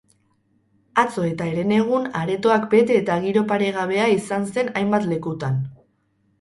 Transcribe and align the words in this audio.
Atzo 1.03 1.25
eta 1.31 1.47
herenegun 1.49 2.07
aretoak 2.23 2.67
bete 2.73 2.97
eta 3.03 3.21
giro 3.29 3.45
paregabea 3.55 4.11
izan 4.17 4.51
zen 4.57 4.75
hainbat 4.83 5.11
lekutan. 5.15 5.65